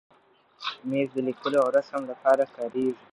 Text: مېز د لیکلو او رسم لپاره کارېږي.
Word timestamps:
مېز 0.89 1.09
د 1.15 1.17
لیکلو 1.27 1.57
او 1.63 1.69
رسم 1.77 2.01
لپاره 2.11 2.43
کارېږي. 2.55 3.05